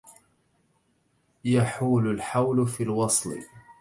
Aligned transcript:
يحول 1.45 2.07
الحول 2.11 2.67
في 2.67 2.83
الوصل 2.83 3.33